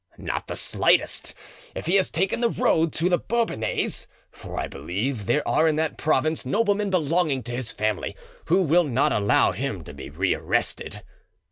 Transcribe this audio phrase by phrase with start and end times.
[0.17, 1.35] "Not the slightest,
[1.75, 5.75] if he has taken the road to the Bourbonnais; for I believe there are in
[5.75, 11.03] that province noblemen belonging to his family who will not allow him to be rearrested."